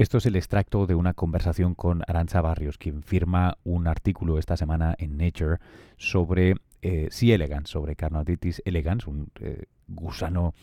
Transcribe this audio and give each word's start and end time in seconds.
Esto 0.00 0.16
es 0.16 0.24
el 0.24 0.36
extracto 0.36 0.86
de 0.86 0.94
una 0.94 1.12
conversación 1.12 1.74
con 1.74 2.00
Arancha 2.06 2.40
Barrios, 2.40 2.78
quien 2.78 3.02
firma 3.02 3.58
un 3.64 3.86
artículo 3.86 4.38
esta 4.38 4.56
semana 4.56 4.94
en 4.96 5.18
Nature 5.18 5.58
sobre 5.98 6.54
eh, 6.80 7.08
C. 7.10 7.34
elegans, 7.34 7.68
sobre 7.68 7.96
Carnotatis 7.96 8.62
elegans, 8.64 9.06
un 9.06 9.28
eh, 9.40 9.66
gusano 9.88 10.54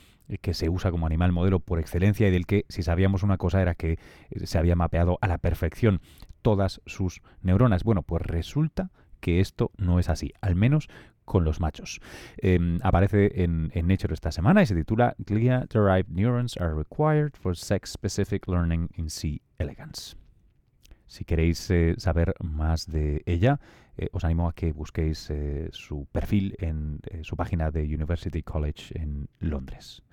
que 0.41 0.55
se 0.55 0.69
usa 0.69 0.89
como 0.89 1.05
animal 1.05 1.33
modelo 1.33 1.59
por 1.59 1.77
excelencia 1.77 2.27
y 2.27 2.31
del 2.31 2.47
que, 2.47 2.65
si 2.67 2.81
sabíamos 2.81 3.21
una 3.21 3.37
cosa, 3.37 3.61
era 3.61 3.75
que 3.75 3.99
eh, 4.31 4.47
se 4.47 4.57
había 4.57 4.75
mapeado 4.75 5.19
a 5.21 5.27
la 5.27 5.37
perfección 5.37 6.01
todas 6.41 6.81
sus 6.87 7.21
neuronas. 7.43 7.83
Bueno, 7.83 8.01
pues 8.01 8.23
resulta 8.23 8.89
que 9.19 9.39
esto 9.39 9.69
no 9.77 9.99
es 9.99 10.09
así, 10.09 10.33
al 10.41 10.55
menos 10.55 10.89
con 11.27 11.43
los 11.43 11.59
machos. 11.59 11.99
Em, 12.37 12.79
aparece 12.81 13.43
en, 13.43 13.69
Nature 13.85 14.13
esta 14.13 14.31
semana 14.31 14.63
y 14.63 14.65
se 14.65 14.73
titula 14.73 15.15
Glia-derived 15.19 16.09
neurons 16.09 16.57
are 16.57 16.73
required 16.73 17.33
for 17.35 17.55
sex-specific 17.55 18.47
learning 18.47 18.89
in 18.95 19.09
C. 19.09 19.41
elegans. 19.59 20.17
Si 21.05 21.25
queréis 21.25 21.69
eh, 21.69 21.95
saber 21.97 22.33
más 22.39 22.87
de 22.87 23.23
ella, 23.25 23.59
eh, 23.97 24.09
os 24.11 24.23
animo 24.23 24.47
a 24.47 24.53
que 24.53 24.71
busquéis 24.71 25.29
eh, 25.29 25.69
su 25.71 26.05
perfil 26.11 26.55
en 26.59 27.01
su 27.21 27.35
página 27.35 27.71
de 27.71 27.83
University 27.83 28.41
College 28.41 28.99
en 28.99 29.27
Londres. 29.39 30.03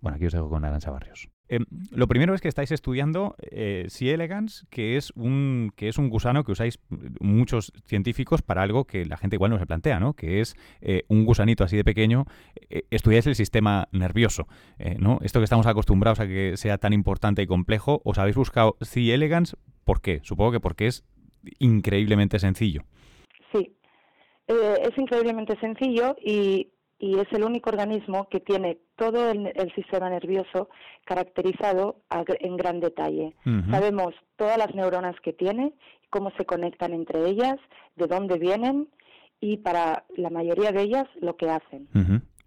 Bueno, 0.00 0.16
aquí 0.16 0.26
os 0.26 0.32
dejo 0.32 0.48
con 0.48 0.64
Arancha 0.64 0.90
Barrios. 0.90 1.28
Em, 1.48 1.64
lo 1.90 2.06
primero 2.06 2.34
es 2.34 2.40
que 2.42 2.48
estáis 2.48 2.70
estudiando 2.70 3.34
eh, 3.50 3.86
C. 3.88 4.12
elegans, 4.12 4.66
que 4.70 4.96
es, 4.96 5.10
un, 5.16 5.72
que 5.76 5.88
es 5.88 5.96
un 5.96 6.10
gusano 6.10 6.44
que 6.44 6.52
usáis 6.52 6.78
muchos 7.20 7.72
científicos 7.86 8.42
para 8.42 8.62
algo 8.62 8.84
que 8.84 9.06
la 9.06 9.16
gente 9.16 9.36
igual 9.36 9.50
no 9.50 9.58
se 9.58 9.66
plantea, 9.66 9.98
¿no? 9.98 10.12
Que 10.12 10.40
es 10.40 10.56
eh, 10.82 11.04
un 11.08 11.24
gusanito 11.24 11.64
así 11.64 11.76
de 11.76 11.84
pequeño. 11.84 12.26
Eh, 12.68 12.82
estudiáis 12.90 13.26
el 13.26 13.34
sistema 13.34 13.88
nervioso, 13.92 14.46
¿no? 14.98 15.18
Esto 15.22 15.40
que 15.40 15.44
estamos 15.44 15.66
acostumbrados 15.66 16.20
a 16.20 16.26
que 16.26 16.56
sea 16.56 16.78
tan 16.78 16.92
importante 16.92 17.42
y 17.42 17.46
complejo, 17.46 18.02
os 18.04 18.18
habéis 18.18 18.36
buscado 18.36 18.76
C. 18.82 19.14
elegans, 19.14 19.56
¿por 19.84 20.00
qué? 20.00 20.20
Supongo 20.22 20.52
que 20.52 20.60
porque 20.60 20.86
es 20.86 21.04
increíblemente 21.58 22.38
sencillo. 22.38 22.82
Sí, 23.52 23.74
es 24.46 24.98
increíblemente 24.98 25.58
sencillo 25.60 26.14
y 26.22 26.72
y 26.98 27.18
es 27.18 27.32
el 27.32 27.44
único 27.44 27.70
organismo 27.70 28.28
que 28.28 28.40
tiene 28.40 28.78
todo 28.96 29.30
el, 29.30 29.52
sistema 29.74 30.10
nervioso 30.10 30.68
caracterizado 31.04 32.00
en 32.40 32.56
gran 32.56 32.80
detalle. 32.80 33.34
Sabemos 33.70 34.14
todas 34.36 34.58
las 34.58 34.74
neuronas 34.74 35.14
que 35.22 35.32
tiene, 35.32 35.72
cómo 36.10 36.32
se 36.36 36.44
conectan 36.44 36.92
entre 36.92 37.24
ellas, 37.28 37.56
de 37.96 38.06
dónde 38.06 38.38
vienen 38.38 38.88
y 39.40 39.58
para 39.58 40.04
la 40.16 40.30
mayoría 40.30 40.72
de 40.72 40.82
ellas 40.82 41.06
lo 41.20 41.36
que 41.36 41.48
hacen. 41.50 41.88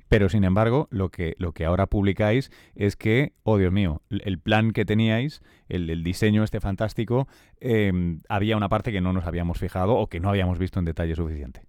Pero 0.10 0.28
sin 0.28 0.44
embargo, 0.44 0.90
lo 0.92 1.08
que, 1.08 1.36
lo 1.38 1.54
que 1.54 1.64
ahora 1.64 1.88
publicáis 1.88 2.52
es 2.76 2.98
que, 2.98 3.32
oh 3.44 3.58
Dios 3.58 3.72
mío, 3.72 4.02
el 4.10 4.40
plan 4.40 4.72
que 4.72 4.84
teníais, 4.84 5.42
el, 5.70 6.04
diseño 6.04 6.44
este 6.44 6.60
fantástico, 6.60 7.30
em, 7.62 8.22
había 8.28 8.58
una 8.58 8.68
parte 8.68 8.92
que 8.92 9.00
no 9.00 9.14
nos 9.14 9.26
habíamos 9.26 9.58
fijado 9.58 9.96
o 9.96 10.08
que 10.08 10.20
no 10.20 10.28
habíamos 10.28 10.60
visto 10.60 10.80
en 10.80 10.86
detalle 10.86 11.16
suficiente. 11.16 11.62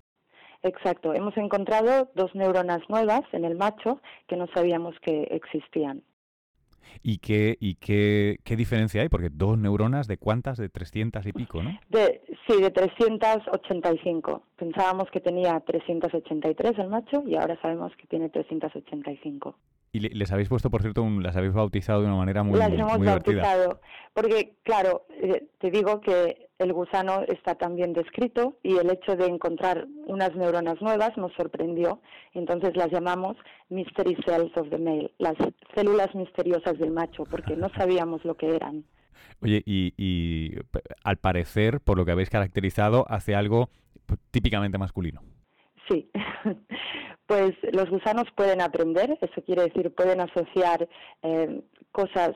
Exacto, 0.62 1.12
hemos 1.12 1.36
encontrado 1.36 2.10
dos 2.14 2.34
neuronas 2.34 2.80
nuevas 2.88 3.22
en 3.32 3.44
el 3.44 3.56
macho 3.56 4.00
que 4.28 4.36
no 4.36 4.46
sabíamos 4.54 4.94
que 5.00 5.24
existían. 5.30 6.02
¿Y 7.02 7.18
qué, 7.18 7.56
y 7.58 7.76
qué, 7.76 8.38
qué 8.44 8.54
diferencia 8.54 9.02
hay? 9.02 9.08
Porque 9.08 9.28
dos 9.30 9.58
neuronas 9.58 10.06
de 10.06 10.18
cuántas, 10.18 10.58
de 10.58 10.68
300 10.68 11.26
y 11.26 11.32
pico, 11.32 11.62
¿no? 11.62 11.78
De, 11.88 12.20
sí, 12.46 12.60
de 12.60 12.70
385. 12.70 14.42
Pensábamos 14.56 15.10
que 15.10 15.20
tenía 15.20 15.58
383 15.60 16.78
el 16.78 16.88
macho 16.88 17.24
y 17.26 17.36
ahora 17.36 17.58
sabemos 17.60 17.92
que 17.96 18.06
tiene 18.06 18.28
385. 18.28 19.56
Y 19.94 20.00
les 20.00 20.32
habéis 20.32 20.48
puesto, 20.48 20.70
por 20.70 20.80
cierto, 20.80 21.06
las 21.20 21.36
habéis 21.36 21.52
bautizado 21.52 22.00
de 22.00 22.06
una 22.06 22.16
manera 22.16 22.42
muy, 22.42 22.58
las 22.58 22.72
hemos 22.72 22.98
bautizado, 22.98 23.80
porque 24.14 24.54
claro, 24.62 25.04
eh, 25.10 25.48
te 25.58 25.70
digo 25.70 26.00
que 26.00 26.48
el 26.62 26.72
gusano 26.72 27.22
está 27.28 27.54
también 27.54 27.92
descrito 27.92 28.56
y 28.62 28.76
el 28.76 28.90
hecho 28.90 29.16
de 29.16 29.26
encontrar 29.26 29.86
unas 30.06 30.34
neuronas 30.34 30.80
nuevas 30.80 31.16
nos 31.16 31.32
sorprendió. 31.34 32.00
Entonces 32.34 32.76
las 32.76 32.90
llamamos 32.90 33.36
mystery 33.68 34.16
cells 34.26 34.56
of 34.56 34.68
the 34.70 34.78
male, 34.78 35.12
las 35.18 35.34
células 35.74 36.14
misteriosas 36.14 36.78
del 36.78 36.92
macho, 36.92 37.24
porque 37.24 37.56
no 37.56 37.68
sabíamos 37.70 38.24
lo 38.24 38.36
que 38.36 38.54
eran. 38.54 38.84
Oye, 39.40 39.62
y, 39.66 39.92
y 39.96 40.56
al 41.04 41.16
parecer, 41.16 41.80
por 41.80 41.98
lo 41.98 42.04
que 42.04 42.12
habéis 42.12 42.30
caracterizado, 42.30 43.04
hace 43.08 43.34
algo 43.34 43.68
típicamente 44.30 44.78
masculino. 44.78 45.22
Sí, 45.88 46.10
pues 47.26 47.52
los 47.72 47.90
gusanos 47.90 48.24
pueden 48.36 48.60
aprender, 48.60 49.18
eso 49.20 49.42
quiere 49.42 49.62
decir, 49.62 49.92
pueden 49.94 50.20
asociar 50.20 50.88
eh, 51.22 51.62
cosas, 51.90 52.32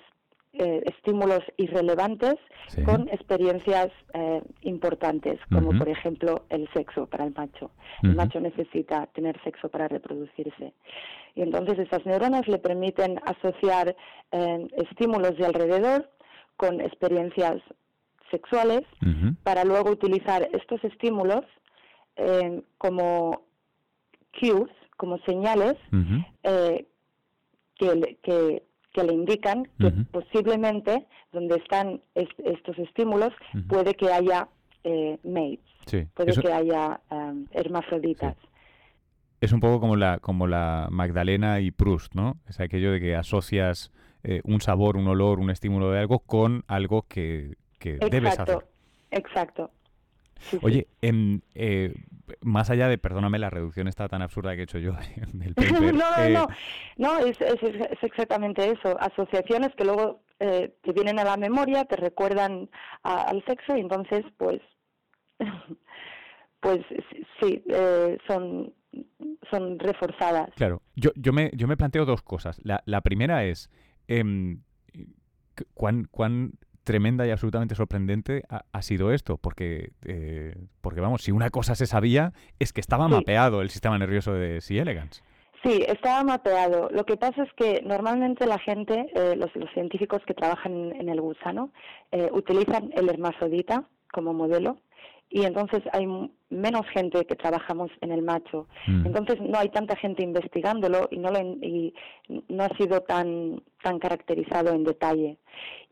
eh, 0.58 0.82
estímulos 0.86 1.40
irrelevantes 1.56 2.36
con 2.84 3.08
experiencias 3.08 3.88
eh, 4.14 4.42
importantes, 4.62 5.38
como 5.52 5.76
por 5.78 5.88
ejemplo 5.88 6.44
el 6.48 6.68
sexo 6.72 7.06
para 7.06 7.24
el 7.24 7.34
macho. 7.34 7.70
El 8.02 8.14
macho 8.14 8.40
necesita 8.40 9.06
tener 9.14 9.40
sexo 9.42 9.68
para 9.68 9.88
reproducirse. 9.88 10.72
Y 11.34 11.42
entonces 11.42 11.78
esas 11.78 12.04
neuronas 12.06 12.48
le 12.48 12.58
permiten 12.58 13.20
asociar 13.24 13.94
estímulos 14.76 15.36
de 15.36 15.46
alrededor 15.46 16.10
con 16.56 16.80
experiencias 16.80 17.62
sexuales 18.30 18.82
para 19.42 19.64
luego 19.64 19.90
utilizar 19.90 20.48
estos 20.52 20.82
estímulos 20.84 21.44
como 22.78 23.42
cues 24.38 24.70
como 24.96 25.18
señales 25.18 25.76
eh, 26.42 26.86
que, 27.76 28.62
que, 28.96 29.04
le 29.04 29.12
indican 29.12 29.68
que 29.78 29.90
posiblemente 30.10 31.06
donde 31.32 31.56
están 31.56 32.00
estos 32.14 32.78
estímulos 32.78 33.32
puede 33.68 33.94
que 33.94 34.10
haya 34.10 34.48
eh, 34.84 35.18
mates, 35.22 36.08
puede 36.14 36.32
que 36.40 36.52
haya 36.52 37.00
um, 37.10 37.46
hermafroditas. 37.52 38.36
Es 39.40 39.52
un 39.52 39.60
poco 39.60 39.80
como 39.80 39.96
la, 39.96 40.18
como 40.18 40.46
la 40.46 40.88
Magdalena 40.90 41.60
y 41.60 41.70
Proust, 41.70 42.14
¿no? 42.14 42.38
Es 42.48 42.58
aquello 42.58 42.90
de 42.90 43.00
que 43.00 43.14
asocias 43.14 43.92
eh, 44.24 44.40
un 44.44 44.60
sabor, 44.60 44.96
un 44.96 45.06
olor, 45.08 45.38
un 45.38 45.50
estímulo 45.50 45.90
de 45.90 46.00
algo 46.00 46.20
con 46.20 46.64
algo 46.66 47.02
que, 47.02 47.56
que 47.78 47.98
debes 48.10 48.38
hacer. 48.38 48.66
Exacto. 49.10 49.70
Oye, 50.62 50.86
en, 51.02 51.42
eh, 51.54 51.94
más 52.46 52.70
allá 52.70 52.88
de, 52.88 52.96
perdóname, 52.96 53.38
la 53.38 53.50
reducción 53.50 53.88
está 53.88 54.08
tan 54.08 54.22
absurda 54.22 54.54
que 54.54 54.60
he 54.60 54.64
hecho 54.64 54.78
yo 54.78 54.92
del 55.32 55.54
paper, 55.54 55.92
no, 55.92 55.92
no, 55.92 56.28
no, 56.28 56.46
no, 56.96 57.18
es, 57.18 57.38
exactamente 58.02 58.70
eso. 58.70 58.96
Asociaciones 59.00 59.74
que 59.76 59.84
luego 59.84 60.22
eh, 60.38 60.74
te 60.82 60.92
vienen 60.92 61.18
a 61.18 61.24
la 61.24 61.36
memoria, 61.36 61.84
te 61.84 61.96
recuerdan 61.96 62.70
al 63.02 63.44
sexo 63.46 63.76
y 63.76 63.80
entonces, 63.80 64.24
pues, 64.36 64.60
pues 66.60 66.80
sí, 67.40 67.62
eh, 67.68 68.16
son 68.26 68.72
son 69.50 69.78
reforzadas. 69.78 70.48
Claro, 70.54 70.80
yo, 70.94 71.10
yo, 71.16 71.34
me, 71.34 71.50
yo 71.54 71.68
me 71.68 71.76
planteo 71.76 72.06
dos 72.06 72.22
cosas. 72.22 72.58
La, 72.64 72.82
la 72.86 73.02
primera 73.02 73.44
es, 73.44 73.68
eh, 74.08 74.24
¿cuán, 75.74 76.08
¿cuán 76.10 76.52
tremenda 76.86 77.26
y 77.26 77.30
absolutamente 77.30 77.74
sorprendente 77.74 78.44
ha, 78.48 78.82
sido 78.82 79.12
esto, 79.12 79.36
porque, 79.36 79.91
eh, 80.06 80.54
porque 80.80 81.02
vamos, 81.02 81.20
si 81.22 81.32
una 81.32 81.50
cosa 81.50 81.74
se 81.74 81.86
sabía 81.86 82.32
es 82.58 82.72
que 82.72 82.80
estaba 82.80 83.08
mapeado 83.08 83.60
el 83.60 83.69
sistema 83.69 83.98
nervioso 83.98 84.32
de 84.32 84.62
C. 84.62 84.78
elegans. 84.78 85.22
Sí, 85.62 85.84
estaba 85.86 86.22
mapeado. 86.22 86.88
Lo 86.92 87.04
que 87.04 87.16
pasa 87.16 87.42
es 87.42 87.52
que 87.54 87.82
normalmente 87.82 88.47
la 88.47 88.58
gente, 88.58 89.10
eh, 89.14 89.34
los, 89.36 89.50
científicos 89.74 90.22
que 90.26 90.32
trabajan 90.32 90.92
en, 90.92 91.08
el 91.08 91.20
gusano, 91.20 91.70
eh, 92.12 92.30
utilizan 92.32 92.92
el 92.94 93.08
hermafrodita 93.08 93.84
como 94.12 94.32
modelo 94.32 94.78
y 95.28 95.44
entonces 95.44 95.82
hay 95.92 96.06
menos 96.50 96.87
gente 96.92 97.25
que 97.25 97.34
trabajamos 97.34 97.91
en 98.00 98.12
el 98.12 98.22
macho. 98.22 98.69
Mm. 98.87 99.06
Entonces 99.06 99.41
no 99.41 99.59
hay 99.59 99.69
tanta 99.70 99.97
gente 99.97 100.22
investigándolo 100.22 101.09
y 101.10 101.19
no, 101.19 101.31
lo, 101.31 101.41
y 101.41 101.92
no 102.48 102.64
ha 102.64 102.69
sido 102.76 103.00
tan, 103.00 103.60
tan 103.82 103.98
caracterizado 103.98 104.72
en 104.72 104.84
detalle. 104.84 105.38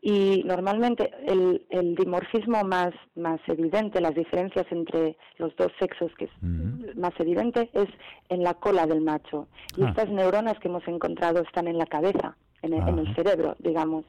Y 0.01 0.43
normalmente 0.45 1.11
el, 1.25 1.65
el 1.69 1.95
dimorfismo 1.95 2.63
más, 2.63 2.91
más 3.15 3.41
evidente, 3.47 3.99
las 3.99 4.15
diferencias 4.15 4.65
entre 4.71 5.17
los 5.37 5.53
dos 5.57 5.71
sexos 5.79 6.11
que 6.17 6.25
es 6.25 6.31
mm. 6.41 6.97
más 6.97 7.13
evidente, 7.19 7.69
es 7.73 7.87
en 8.29 8.43
la 8.43 8.53
cola 8.53 8.87
del 8.87 9.01
macho. 9.01 9.47
Y 9.75 9.83
ah. 9.83 9.89
estas 9.89 10.09
neuronas 10.09 10.57
que 10.59 10.69
hemos 10.69 10.87
encontrado 10.87 11.41
están 11.41 11.67
en 11.67 11.77
la 11.77 11.85
cabeza, 11.85 12.37
en 12.61 12.73
el, 12.73 12.87
en 12.87 12.99
el 12.99 13.15
cerebro, 13.15 13.57
digamos, 13.59 14.05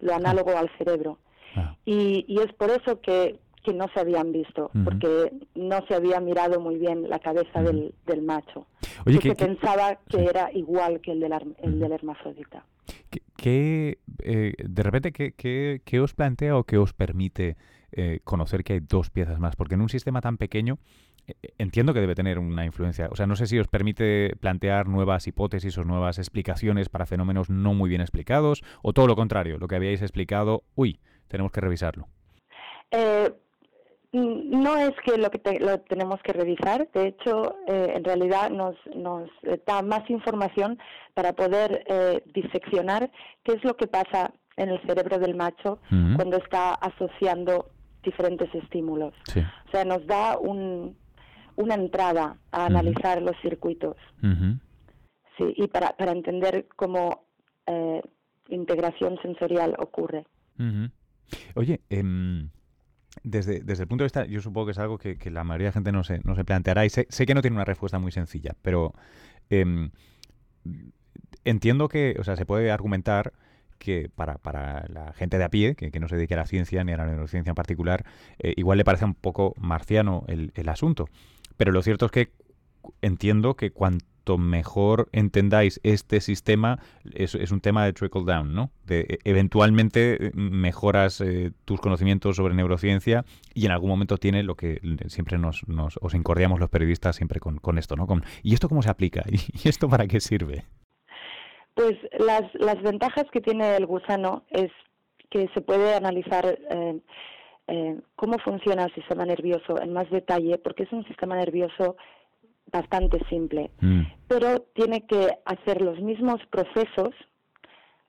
lo 0.00 0.14
análogo 0.14 0.56
al 0.56 0.70
cerebro. 0.76 1.18
Ah. 1.54 1.76
Y, 1.84 2.24
y 2.26 2.40
es 2.40 2.52
por 2.54 2.70
eso 2.70 3.00
que 3.00 3.38
que 3.68 3.74
no 3.74 3.86
se 3.92 4.00
habían 4.00 4.32
visto, 4.32 4.70
porque 4.82 5.30
no 5.54 5.84
se 5.86 5.94
había 5.94 6.20
mirado 6.20 6.58
muy 6.58 6.78
bien 6.78 7.08
la 7.08 7.18
cabeza 7.18 7.62
del, 7.62 7.94
del, 8.06 8.22
macho. 8.22 8.66
Oye, 9.04 9.18
que, 9.18 9.30
se 9.30 9.34
pensaba 9.34 9.98
que 10.08 10.24
era 10.24 10.50
igual 10.52 11.00
que 11.00 11.12
el 11.12 11.20
del, 11.20 11.34
el 11.58 11.78
del 11.78 11.92
hermafrodita. 11.92 12.64
¿Qué, 13.36 13.98
eh, 14.22 14.54
de 14.58 14.82
repente, 14.82 15.12
¿qué, 15.12 15.82
qué, 15.84 16.00
os 16.00 16.14
plantea 16.14 16.56
o 16.56 16.64
qué 16.64 16.78
os 16.78 16.94
permite 16.94 17.56
eh, 17.92 18.20
conocer 18.24 18.64
que 18.64 18.74
hay 18.74 18.80
dos 18.80 19.10
piezas 19.10 19.38
más? 19.38 19.54
Porque 19.54 19.74
en 19.74 19.82
un 19.82 19.90
sistema 19.90 20.22
tan 20.22 20.38
pequeño 20.38 20.78
entiendo 21.58 21.92
que 21.92 22.00
debe 22.00 22.14
tener 22.14 22.38
una 22.38 22.64
influencia. 22.64 23.08
O 23.10 23.16
sea, 23.16 23.26
no 23.26 23.36
sé 23.36 23.46
si 23.46 23.58
os 23.58 23.68
permite 23.68 24.34
plantear 24.40 24.88
nuevas 24.88 25.26
hipótesis 25.26 25.76
o 25.76 25.84
nuevas 25.84 26.16
explicaciones 26.16 26.88
para 26.88 27.04
fenómenos 27.04 27.50
no 27.50 27.74
muy 27.74 27.90
bien 27.90 28.00
explicados, 28.00 28.62
o 28.80 28.94
todo 28.94 29.06
lo 29.06 29.14
contrario, 29.14 29.58
lo 29.58 29.68
que 29.68 29.76
habíais 29.76 30.00
explicado, 30.00 30.62
uy, 30.74 31.00
tenemos 31.28 31.52
que 31.52 31.60
revisarlo. 31.60 32.08
Eh, 32.90 33.30
no 34.12 34.76
es 34.78 34.92
que 35.04 35.18
lo 35.18 35.30
que 35.30 35.60
lo 35.60 35.80
tenemos 35.80 36.20
que 36.22 36.32
revisar, 36.32 36.88
de 36.92 37.08
hecho, 37.08 37.56
eh, 37.66 37.92
en 37.94 38.04
realidad 38.04 38.50
nos, 38.50 38.74
nos 38.94 39.28
da 39.66 39.82
más 39.82 40.08
información 40.08 40.78
para 41.14 41.34
poder 41.34 41.84
eh, 41.86 42.22
diseccionar 42.32 43.10
qué 43.42 43.52
es 43.52 43.64
lo 43.64 43.76
que 43.76 43.86
pasa 43.86 44.32
en 44.56 44.70
el 44.70 44.80
cerebro 44.82 45.18
del 45.18 45.36
macho 45.36 45.78
cuando 46.16 46.38
está 46.38 46.74
asociando 46.74 47.70
diferentes 48.02 48.52
estímulos. 48.54 49.14
O 49.66 49.70
sea, 49.70 49.84
nos 49.84 50.04
da 50.06 50.38
un, 50.38 50.96
una 51.56 51.74
entrada 51.74 52.38
a 52.50 52.66
analizar 52.66 53.22
los 53.22 53.36
circuitos. 53.42 53.96
Sí, 55.36 55.54
y 55.56 55.68
para, 55.68 55.90
para 55.96 56.12
entender 56.12 56.66
cómo 56.74 57.24
eh, 57.66 58.02
integración 58.48 59.18
sensorial 59.22 59.74
ocurre. 59.78 60.24
Oye, 61.54 61.80
em, 61.90 62.48
desde, 63.22 63.60
desde 63.60 63.82
el 63.82 63.88
punto 63.88 64.02
de 64.02 64.06
vista, 64.06 64.24
yo 64.26 64.40
supongo 64.40 64.66
que 64.66 64.72
es 64.72 64.78
algo 64.78 64.98
que, 64.98 65.18
la 65.30 65.44
mayoría 65.44 65.68
de 65.68 65.72
gente 65.72 65.92
no 65.92 66.04
se, 66.04 66.20
no 66.24 66.34
se 66.34 66.44
planteará 66.44 66.84
y 66.84 66.90
sé, 66.90 67.06
sé, 67.10 67.26
que 67.26 67.34
no 67.34 67.42
tiene 67.42 67.56
una 67.56 67.64
respuesta 67.64 67.98
muy 67.98 68.12
sencilla, 68.12 68.54
pero 68.62 68.94
em, 69.50 69.90
entiendo 71.44 71.88
que, 71.88 72.16
o 72.18 72.24
sea, 72.24 72.36
se 72.36 72.46
puede 72.46 72.70
argumentar 72.70 73.32
que 73.78 74.10
para, 74.14 74.38
para 74.38 74.86
la 74.88 75.12
gente 75.12 75.38
de 75.38 75.44
a 75.44 75.48
pie, 75.48 75.74
que, 75.76 76.00
no 76.00 76.08
se 76.08 76.16
dedique 76.16 76.34
a 76.34 76.38
la 76.38 76.46
ciencia 76.46 76.82
ni 76.84 76.92
a 76.92 76.96
la 76.96 77.06
neurociencia 77.06 77.50
en 77.50 77.54
particular, 77.54 78.04
eh, 78.38 78.54
igual 78.56 78.78
le 78.78 78.84
parece 78.84 79.04
un 79.04 79.14
poco 79.14 79.54
marciano 79.56 80.24
el, 80.26 80.52
el 80.54 80.68
asunto. 80.68 81.08
Pero 81.56 81.72
lo 81.72 81.82
cierto 81.82 82.06
es 82.06 82.12
que 82.12 82.32
entiendo 83.02 83.54
que 83.54 83.70
cuanto 83.70 84.04
mejor 84.36 85.08
entendáis 85.12 85.80
este 85.84 86.20
sistema, 86.20 86.80
es, 87.14 87.34
un 87.52 87.60
tema 87.60 87.84
de 87.84 87.92
trickle 87.92 88.24
down, 88.24 88.52
¿no? 88.52 88.70
E, 88.88 89.18
eventualmente 89.24 90.26
eh, 90.26 90.30
mejoras 90.34 91.20
eh, 91.20 91.52
tus 91.64 91.80
conocimientos 91.80 92.36
sobre 92.36 92.54
neurociencia 92.54 93.24
y 93.54 93.64
en 93.66 93.72
algún 93.72 93.88
momento 93.88 94.18
tiene 94.18 94.42
lo 94.42 94.56
que 94.56 94.80
siempre 95.06 95.38
nos, 95.38 95.66
nos 95.68 95.98
os 96.02 96.14
encordiamos 96.14 96.60
los 96.60 96.68
periodistas 96.68 97.16
siempre 97.16 97.40
con, 97.40 97.78
esto, 97.78 97.96
¿no? 97.96 98.06
Con, 98.06 98.24
¿Y 98.42 98.54
esto 98.54 98.68
cómo 98.68 98.82
se 98.82 98.90
aplica? 98.90 99.22
¿Y 99.64 99.68
esto 99.68 99.88
para 99.88 100.06
qué 100.06 100.20
sirve? 100.20 100.64
Pues 101.74 101.96
las, 102.18 102.42
las 102.54 102.82
ventajas 102.82 103.24
que 103.32 103.40
tiene 103.40 103.76
el 103.76 103.86
gusano 103.86 104.44
es 104.50 104.72
que 105.30 105.48
se 105.54 105.60
puede 105.60 105.94
analizar 105.94 106.58
eh, 107.68 108.00
cómo 108.16 108.38
funciona 108.38 108.84
el 108.84 108.94
sistema 108.94 109.26
nervioso 109.26 109.78
en 109.80 109.92
más 109.92 110.08
detalle, 110.08 110.56
porque 110.56 110.84
es 110.84 110.92
un 110.92 111.04
sistema 111.04 111.36
nervioso 111.36 111.96
bastante 112.72 113.18
simple, 113.28 113.70
mm. 113.80 114.02
pero 114.28 114.60
tiene 114.74 115.06
que 115.06 115.38
hacer 115.44 115.80
los 115.80 116.00
mismos 116.00 116.40
procesos 116.50 117.14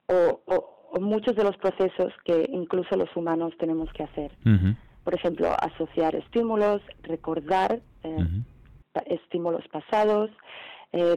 o, 0.08 1.00
muchos 1.00 1.36
de 1.36 1.44
los 1.44 1.56
procesos 1.56 2.12
que 2.24 2.48
incluso 2.52 2.96
los 2.96 3.14
humanos 3.16 3.52
tenemos 3.58 3.92
que 3.92 4.02
hacer. 4.02 4.32
Por 5.04 5.14
ejemplo, 5.14 5.48
asociar 5.60 6.16
estímulos, 6.16 6.82
recordar 7.04 7.80
eh, 8.02 8.26
estímulos 9.06 9.64
pasados, 9.68 10.30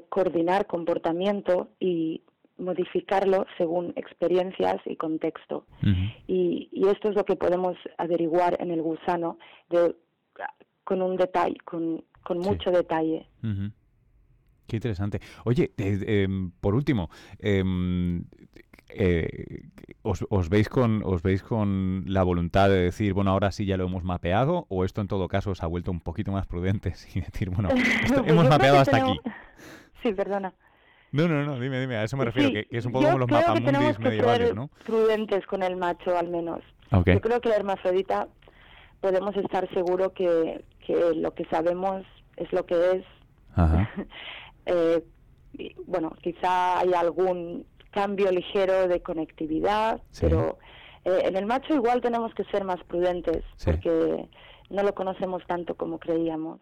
coordinar 0.09 0.67
comportamiento 0.67 1.69
y 1.79 2.21
modificarlo 2.57 3.45
según 3.57 3.93
experiencias 3.95 4.77
y 4.85 4.95
contexto. 4.95 5.65
y, 6.27 6.69
esto 6.87 7.09
es 7.09 7.15
lo 7.15 7.23
que 7.25 7.35
podemos 7.35 7.75
averiguar 7.97 8.57
en 8.59 8.69
el 8.69 8.81
gusano 8.81 9.37
de, 9.69 9.95
con 10.83 11.01
un 11.01 11.15
detalle, 11.15 11.57
con, 11.65 12.03
con 12.23 12.39
mucho 12.39 12.71
detalle. 12.71 13.27
Qué 14.67 14.77
interesante. 14.77 15.19
Oye, 15.45 15.71
em, 15.77 16.51
por 16.61 16.73
último, 16.73 17.09
em, 17.39 18.23
eh, 18.89 19.63
os, 20.03 20.25
os, 20.29 20.49
veis 20.49 20.69
con 20.69 21.01
os 21.03 21.21
veis 21.21 21.41
con 21.41 22.03
la 22.07 22.23
voluntad 22.23 22.69
de 22.69 22.77
decir 22.77 23.13
bueno 23.13 23.31
ahora 23.31 23.51
sí 23.51 23.65
ya 23.65 23.77
lo 23.77 23.85
hemos 23.85 24.03
mapeado 24.03 24.67
o 24.69 24.85
esto 24.85 25.01
en 25.01 25.07
todo 25.07 25.27
caso 25.27 25.51
os 25.51 25.63
ha 25.63 25.67
vuelto 25.67 25.89
un 25.89 25.99
poquito 25.99 26.31
más 26.31 26.45
prudentes 26.45 27.07
y 27.15 27.21
decir 27.21 27.49
bueno 27.49 27.69
pues 28.07 28.21
hemos 28.25 28.47
mapeado 28.47 28.79
hasta 28.79 28.97
aquí 28.97 29.19
sí 30.03 30.13
perdona 30.13 30.53
no, 31.11 31.27
no, 31.27 31.43
no, 31.43 31.59
dime, 31.59 31.79
dime, 31.79 31.97
a 31.97 32.03
eso 32.03 32.17
me 32.17 32.25
refiero, 32.25 32.49
que, 32.49 32.67
es 32.75 32.85
un 32.85 32.91
poco 32.91 33.05
como 33.05 33.19
los 33.19 33.29
mapamundis 33.29 33.99
medievales, 33.99 34.55
¿no? 34.55 34.71
prudentes 34.83 35.45
con 35.45 35.61
el 35.61 35.75
macho, 35.75 36.17
al 36.17 36.27
menos. 36.27 36.61
Yo 36.89 37.21
creo 37.21 37.39
que 37.39 37.49
la 37.49 37.57
hermafrodita 37.57 38.29
podemos 38.99 39.37
estar 39.37 39.71
seguros 39.75 40.11
que, 40.13 40.65
que 40.83 41.13
lo 41.13 41.35
que 41.35 41.45
sabemos 41.45 42.03
es 42.37 42.51
lo 42.51 42.65
que 42.65 42.91
es. 42.91 43.05
eh, 44.65 45.03
bueno, 45.85 46.15
quizá 46.21 46.79
hay 46.79 46.93
algún 46.93 47.65
cambio 47.91 48.31
ligero 48.31 48.87
de 48.87 49.01
conectividad, 49.01 50.01
pero 50.19 50.57
eh, 51.05 51.21
en 51.25 51.35
el 51.35 51.45
macho 51.45 51.75
igual 51.75 52.01
tenemos 52.01 52.33
que 52.33 52.43
ser 52.45 52.63
más 52.63 52.83
prudentes 52.85 53.43
porque 53.63 54.27
no 54.69 54.83
lo 54.83 54.93
conocemos 54.95 55.43
tanto 55.45 55.75
como 55.75 55.99
creíamos. 55.99 56.59